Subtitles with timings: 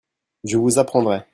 [0.45, 1.25] Je vous apprendrai.